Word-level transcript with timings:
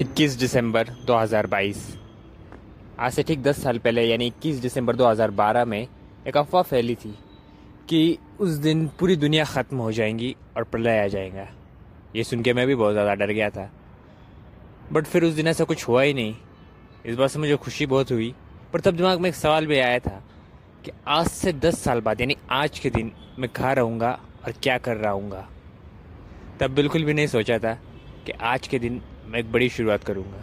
21 0.00 0.34
दिसंबर 0.38 0.88
2022 1.06 1.76
आज 2.98 3.12
से 3.12 3.22
ठीक 3.22 3.42
10 3.42 3.62
साल 3.62 3.78
पहले, 3.78 4.02
यानी 4.02 4.26
21 4.26 4.56
दिसंबर 4.56 4.96
2012 4.96 5.64
में 5.64 5.86
एक 6.26 6.36
अफवाह 6.36 6.62
फैली 6.62 6.94
थी 6.94 7.14
कि 7.88 8.18
उस 8.40 8.50
दिन 8.50 8.86
पूरी 9.00 9.16
दुनिया 9.16 9.44
ख़त्म 9.44 9.76
हो 9.76 9.92
जाएँगी 9.92 10.34
और 10.56 10.64
प्रलय 10.64 10.98
आ 10.98 11.06
जाएगा। 11.06 11.46
ये 12.16 12.24
सुन 12.24 12.42
के 12.42 12.52
मैं 12.52 12.66
भी 12.66 12.74
बहुत 12.74 12.92
ज़्यादा 12.92 13.14
डर 13.14 13.32
गया 13.32 13.50
था। 13.50 13.70
बट 14.92 15.06
फिर 15.06 15.24
उस 15.24 15.34
दिन 15.34 15.46
ऐसा 15.46 15.64
कुछ 15.64 15.88
हुआ 15.88 16.02
ही 16.02 16.14
नहीं। 16.14 16.34
इस 17.06 17.16
बात 17.16 17.30
से 17.30 17.38
मुझे 17.38 17.56
खुशी 17.56 17.86
बहुत 17.86 18.12
हुई, 18.12 18.34
पर 18.72 18.80
तब 18.80 18.96
दिमाग 18.96 19.20
में 19.20 19.28
एक 19.28 19.36
सवाल 19.36 19.66
भी 19.66 19.78
आया 19.78 19.98
था 19.98 20.22
कि 20.84 20.90
आज 21.08 21.26
से 21.26 21.52
10 21.52 21.82
साल 21.84 22.00
बाद, 22.00 22.20
यानी 22.20 22.36
आज 22.50 22.78
के 22.78 22.90
दिन, 22.90 23.12
मैं 23.38 23.50
कहाँ 23.50 23.74
रहूँगा 23.74 24.18
और 24.44 24.52
क्या 24.62 24.78
कर 24.78 24.96
रहा 24.96 25.12
हूँगा। 25.12 25.48
तब 26.60 26.70
बिल्कुल 26.70 27.04
भी 27.04 27.14
नहीं 27.14 27.26
सोचा 27.26 27.58
था 27.58 27.78
कि 28.26 28.32
आज 28.32 28.68
के 28.68 28.78
दिन 28.78 29.02
मैं 29.26 29.38
एक 29.38 29.50
बड़ी 29.52 29.68
शुरुआत 29.68 30.02
करूँगा। 30.04 30.38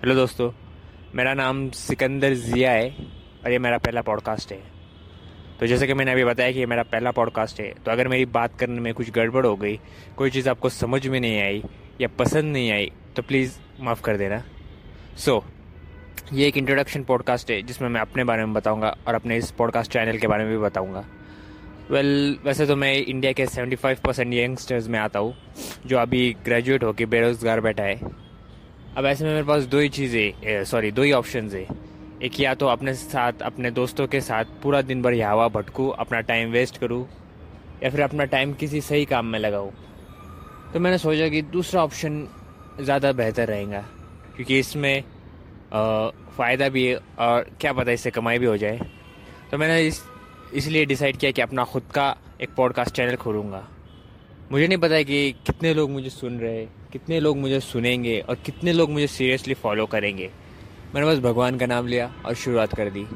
हेलो 0.00 0.14
दोस्तों 0.14 0.50
मेरा 1.14 1.32
नाम 1.34 1.68
सिकंदर 1.70 2.34
ज़िया 2.34 2.70
है 2.70 2.90
और 3.44 3.52
ये 3.52 3.58
मेरा 3.58 3.78
पहला 3.78 4.02
पॉडकास्ट 4.02 4.52
है। 4.52 4.58
तो 5.60 5.66
जैसे 5.66 5.86
कि 5.86 5.94
मैंने 5.94 6.12
अभी 6.12 6.24
बताया 6.24 6.52
कि 6.52 6.58
ये 6.58 6.66
मेरा 6.66 6.82
पहला 6.82 7.10
पॉडकास्ट 7.10 7.60
है 7.60 7.72
तो 7.84 7.90
अगर 7.90 8.08
मेरी 8.08 8.24
बात 8.26 8.58
करने 8.58 8.80
में 8.80 8.92
कुछ 8.94 9.10
गड़बड़ 9.10 9.44
हो 9.46 9.56
गई 9.56 9.78
कोई 10.16 10.30
चीज़ 10.30 10.48
आपको 10.48 10.68
समझ 10.68 11.06
में 11.06 11.20
नहीं 11.20 11.40
आई 11.42 11.62
या 12.00 12.08
पसंद 12.18 12.52
नहीं 12.52 12.70
आई 12.72 12.90
तो 13.16 13.22
प्लीज़ 13.22 13.58
माफ़ 13.80 14.02
कर 14.02 14.16
देना। 14.16 14.42
सो 15.16 15.38
so, 15.38 16.32
ये 16.32 16.46
एक 16.48 16.56
इंट्रोडक्शन 16.56 17.04
पॉडकास्ट 17.04 17.50
है 17.50 17.62
जिसमें 17.62 17.88
मैं 17.88 18.00
अपने 18.00 18.24
बारे 18.24 18.44
में 18.44 18.54
बताऊँगा 18.54 18.96
और 19.08 19.14
अपने 19.14 19.36
इस 19.36 19.50
पॉडकास्ट 19.50 19.92
चैनल 19.92 20.18
के 20.18 20.26
बारे 20.26 20.44
में 20.44 20.52
भी 20.52 20.62
बताऊँगा। 20.62 21.04
वेल 21.84 22.06
well, 22.30 22.46
वैसे 22.46 22.66
तो 22.66 22.74
मैं 22.76 22.92
इंडिया 22.94 23.32
के 23.32 23.46
75 23.46 23.98
परसेंट 24.04 24.32
यंगस्टर्स 24.34 24.86
में 24.88 24.98
आता 24.98 25.18
हूँ 25.18 25.34
जो 25.86 25.98
अभी 25.98 26.32
ग्रेजुएट 26.44 26.84
होकर 26.84 27.06
बेरोज़गार 27.06 27.60
बैठा 27.60 27.82
है। 27.82 27.98
अब 28.96 29.06
ऐसे 29.06 29.24
में 29.24 29.32
मेरे 29.32 29.44
पास 29.46 29.64
दो 29.64 29.78
ही 29.78 29.88
चीज़ें 29.88 30.64
सॉरी 30.64 30.90
दो 30.90 31.02
ही 31.02 31.12
ऑप्शन 31.12 31.50
है। 31.50 31.66
एक 32.22 32.40
या 32.40 32.54
तो 32.54 32.66
अपने 32.66 32.94
साथ 32.94 33.42
अपने 33.42 33.70
दोस्तों 33.70 34.06
के 34.06 34.20
साथ 34.20 34.44
पूरा 34.62 34.80
दिन 34.82 35.02
भर 35.02 35.14
हवा 35.22 35.48
भटकूँ 35.50 35.90
अपना 35.98 36.20
टाइम 36.22 36.50
वेस्ट 36.52 36.78
करूँ 36.78 37.04
या 37.82 37.90
फिर 37.90 38.00
अपना 38.00 38.24
टाइम 38.26 38.52
किसी 38.54 38.80
सही 38.80 39.04
काम 39.04 39.26
में 39.26 39.38
लगाऊँ। 39.38 39.70
तो 40.72 40.80
मैंने 40.80 40.98
सोचा 40.98 41.28
कि 41.28 41.42
दूसरा 41.52 41.82
ऑप्शन 41.84 42.26
ज़्यादा 42.80 43.12
बेहतर 43.12 43.48
रहेगा 43.48 43.84
क्योंकि 44.36 44.58
इसमें 44.58 45.02
फ़ायदा 46.36 46.68
भी 46.68 46.86
है 46.86 46.96
और 46.96 47.50
क्या 47.60 47.72
पता 47.72 47.92
इससे 47.92 48.10
कमाई 48.10 48.38
भी 48.38 48.46
हो 48.46 48.56
जाए। 48.56 48.80
तो 49.50 49.58
मैंने 49.58 49.80
इस 49.86 50.02
इसलिए 50.54 50.84
डिसाइड 50.84 51.16
किया 51.16 51.30
कि 51.30 51.42
अपना 51.42 51.64
खुद 51.64 51.82
का 51.94 52.16
एक 52.40 52.50
पॉडकास्ट 52.56 52.94
चैनल 52.94 53.16
खोलूँगा। 53.16 53.68
मुझे 54.52 54.66
नहीं 54.66 54.78
पता 54.78 55.02
कि 55.02 55.32
कितने 55.46 55.74
लोग 55.74 55.90
मुझे 55.90 56.10
सुन 56.10 56.38
रहे 56.38 56.64
कितने 56.92 57.20
लोग 57.20 57.38
मुझे 57.38 57.60
सुनेंगे 57.60 58.18
और 58.20 58.34
कितने 58.34 58.72
लोग 58.72 58.90
मुझे 58.90 59.06
सीरियसली 59.06 59.54
फॉलो 59.54 59.86
करेंगे। 59.86 60.30
मैंने 60.94 61.06
बस 61.06 61.18
भगवान 61.18 61.58
का 61.58 61.66
नाम 61.66 61.86
लिया 61.86 62.12
और 62.26 62.34
शुरुआत 62.34 62.74
कर 62.74 62.90
दी। 62.90 63.06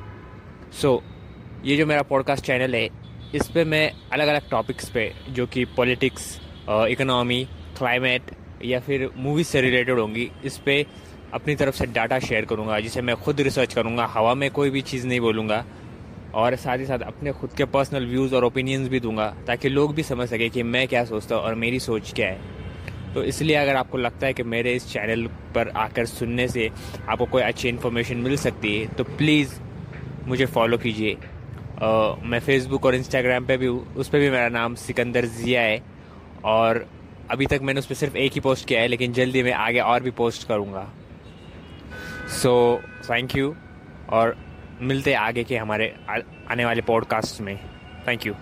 सो 0.72 0.96
so, 0.96 1.66
ये 1.66 1.76
जो 1.76 1.86
मेरा 1.86 2.02
पॉडकास्ट 2.02 2.44
चैनल 2.44 2.74
है 2.74 2.88
इस 3.34 3.48
पर 3.48 3.64
मैं 3.64 3.92
अलग 4.12 4.28
अलग 4.28 4.50
टॉपिक्स 4.50 4.88
पे 4.88 5.12
जो 5.28 5.46
कि 5.46 5.64
पॉलिटिक्स 5.64 6.40
इकोनॉमी 6.68 7.44
क्लाइमेट 7.78 8.22
या 8.64 8.80
फिर 8.80 9.10
मूवीज़ 9.16 9.46
से 9.46 9.60
रिलेटेड 9.60 9.98
होंगी 9.98 10.30
इस 10.44 10.58
पर 10.58 10.84
अपनी 11.34 11.54
तरफ़ 11.56 11.74
से 11.74 11.86
डाटा 11.86 12.18
शेयर 12.18 12.44
करूँगा 12.44 12.80
जिसे 12.80 13.02
मैं 13.02 13.16
खुद 13.16 13.40
रिसर्च 13.40 13.74
करूँगा 13.74 14.06
हवा 14.06 14.34
में 14.34 14.50
कोई 14.50 14.70
भी 14.70 14.82
चीज़ 14.82 15.06
नहीं 15.06 15.20
बोलूँगा। 15.20 15.64
और 16.38 16.56
साथ 16.56 16.78
ही 16.78 16.86
साथ 16.86 16.98
अपने 17.02 17.32
खुद 17.32 17.52
के 17.56 17.64
पर्सनल 17.66 18.06
व्यूज़ 18.06 18.34
और 18.34 18.44
ओपिनियंस 18.44 18.88
भी 18.88 19.00
दूँगा, 19.00 19.26
ताकि 19.46 19.68
लोग 19.68 19.94
भी 19.94 20.02
समझ 20.04 20.28
सकें 20.28 20.50
कि 20.50 20.62
मैं 20.64 20.86
क्या 20.88 21.04
सोचता 21.04 21.34
हूँ 21.34 21.42
और 21.44 21.54
मेरी 21.56 21.80
सोच 21.80 22.12
क्या 22.16 22.28
है। 22.28 22.56
तो 23.14 23.22
इसलिए 23.24 23.56
अगर 23.56 23.76
आपको 23.76 23.98
लगता 23.98 24.26
है 24.26 24.32
कि 24.32 24.42
मेरे 24.44 24.74
इस 24.74 24.92
चैनल 24.92 25.26
पर 25.54 25.68
आकर 25.78 26.06
सुनने 26.06 26.48
से 26.48 26.70
आपको 27.08 27.24
कोई 27.26 27.42
अच्छी 27.42 27.68
इन्फॉर्मेशन 27.68 28.16
मिल 28.18 28.36
सकती 28.38 28.76
है 28.76 28.86
तो 28.88 29.04
प्लीज़ 29.06 29.54
मुझे 30.26 30.46
फॉलो 30.46 30.78
कीजिए। 30.78 31.16
मैं 32.24 32.40
फेसबुक 32.40 32.86
और 32.86 32.94
इंस्टाग्राम 32.94 33.46
पे 33.46 33.56
भी 33.56 33.66
हूँ, 33.66 33.94
उस 33.94 34.08
पर 34.08 34.18
भी 34.18 34.30
मेरा 34.30 34.48
नाम 34.50 34.74
सिकंदर 34.76 35.24
ज़िया 35.26 35.60
है। 35.62 35.82
और 36.46 36.86
अभी 37.30 37.46
तक 37.46 37.60
मैंने 37.62 37.80
उस 37.80 37.86
पर 37.86 37.94
सिर्फ़ 37.94 38.16
एक 38.16 38.32
ही 38.32 38.40
पोस्ट 38.40 38.66
किया 38.68 38.80
है, 38.80 38.88
लेकिन 38.88 39.12
जल्दी 39.12 39.42
मैं 39.42 39.52
आगे 39.54 39.80
और 39.80 40.02
भी 40.02 40.10
पोस्ट 40.10 40.46
करूँगा। 40.48 40.88
सो 42.32 42.80
थैंक 43.10 43.36
यू 43.36 43.54
और 44.10 44.36
मिलते 44.80 45.12
आगे 45.14 45.44
के 45.44 45.56
हमारे 45.56 45.94
आने 46.50 46.64
वाले 46.64 46.82
पॉडकास्ट 46.82 47.40
में। 47.40 47.56
Thank 48.08 48.26
you 48.26 48.34